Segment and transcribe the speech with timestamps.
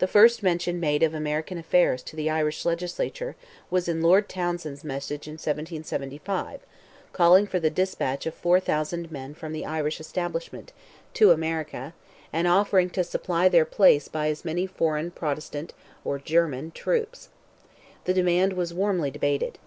[0.00, 3.36] The first mention made of American affairs to the Irish legislature,
[3.70, 6.62] was in Lord Townsend's message in 1775,
[7.12, 10.72] calling for the despatch of 4,000 men from the Irish establishment,
[11.14, 11.94] to America,
[12.32, 15.74] and offering to supply their place by as many foreign Protestant
[16.24, 17.28] (German) troops.
[18.04, 19.58] The demand was warmly debated.